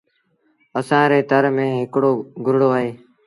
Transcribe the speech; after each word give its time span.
اَسآݩ 0.79 1.09
ري 1.11 1.21
تر 1.29 1.43
ميݩ 1.55 1.75
هڪڙو 1.81 2.11
گرڙو 2.45 2.69
اهي۔ 2.75 2.89